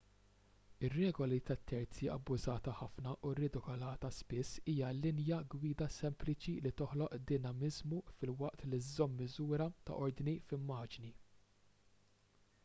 ir-regola 0.87 1.35
tat-terzi 1.49 2.07
abbużata 2.13 2.73
ħafna 2.79 3.11
u 3.29 3.33
ridikolata 3.39 4.11
spiss 4.21 4.57
hija 4.73 4.89
linja 5.01 5.39
gwida 5.55 5.89
sempliċi 5.97 6.55
li 6.69 6.73
toħloq 6.83 7.19
dinamiżmu 7.35 8.01
filwaqt 8.23 8.67
li 8.73 8.81
żżomm 8.89 9.17
miżura 9.23 9.69
ta' 9.91 10.01
ordni 10.09 10.35
f'immaġni 10.49 11.17